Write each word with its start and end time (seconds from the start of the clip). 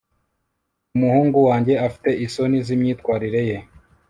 umuhungu 0.95 1.37
wanjye 1.47 1.73
afite 1.87 2.09
isoni 2.25 2.57
zimyitwarire 2.67 3.41
ye 3.49 3.57